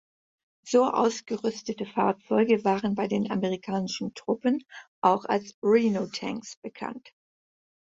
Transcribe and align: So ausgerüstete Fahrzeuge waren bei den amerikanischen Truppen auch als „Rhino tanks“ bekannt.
So 0.65 0.85
ausgerüstete 0.89 1.85
Fahrzeuge 1.85 2.63
waren 2.65 2.95
bei 2.95 3.07
den 3.07 3.29
amerikanischen 3.29 4.15
Truppen 4.15 4.63
auch 5.01 5.25
als 5.25 5.55
„Rhino 5.61 6.07
tanks“ 6.07 6.57
bekannt. 6.57 7.13